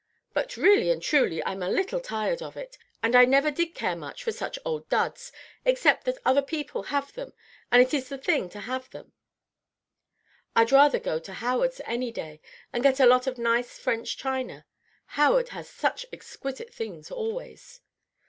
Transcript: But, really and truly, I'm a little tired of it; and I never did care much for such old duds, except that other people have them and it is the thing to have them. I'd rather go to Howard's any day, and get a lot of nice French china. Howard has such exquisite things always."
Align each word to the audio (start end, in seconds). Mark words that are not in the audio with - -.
But, 0.33 0.57
really 0.57 0.89
and 0.89 0.99
truly, 0.99 1.45
I'm 1.45 1.61
a 1.61 1.69
little 1.69 1.99
tired 1.99 2.41
of 2.41 2.57
it; 2.57 2.75
and 3.03 3.15
I 3.15 3.23
never 3.25 3.51
did 3.51 3.75
care 3.75 3.95
much 3.95 4.23
for 4.23 4.31
such 4.31 4.57
old 4.65 4.89
duds, 4.89 5.31
except 5.63 6.05
that 6.05 6.17
other 6.25 6.41
people 6.41 6.81
have 6.89 7.13
them 7.13 7.33
and 7.71 7.83
it 7.83 7.93
is 7.93 8.09
the 8.09 8.17
thing 8.17 8.49
to 8.49 8.61
have 8.61 8.89
them. 8.89 9.13
I'd 10.55 10.71
rather 10.71 10.97
go 10.97 11.19
to 11.19 11.33
Howard's 11.33 11.81
any 11.85 12.11
day, 12.11 12.41
and 12.73 12.81
get 12.81 12.99
a 12.99 13.05
lot 13.05 13.27
of 13.27 13.37
nice 13.37 13.77
French 13.77 14.17
china. 14.17 14.65
Howard 15.05 15.49
has 15.49 15.69
such 15.69 16.07
exquisite 16.11 16.73
things 16.73 17.11
always." 17.11 17.81